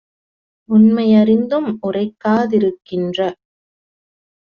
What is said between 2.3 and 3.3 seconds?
திருக்கின்ற